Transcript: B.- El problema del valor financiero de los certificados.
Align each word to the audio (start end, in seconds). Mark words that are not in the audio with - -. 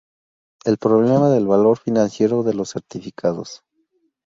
B.- 0.65 0.71
El 0.71 0.79
problema 0.79 1.29
del 1.29 1.45
valor 1.45 1.77
financiero 1.77 2.41
de 2.41 2.55
los 2.55 2.71
certificados. 2.71 3.61